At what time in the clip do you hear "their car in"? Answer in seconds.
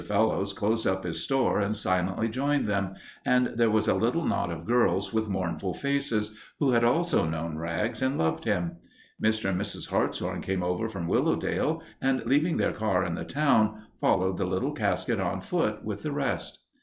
12.57-13.13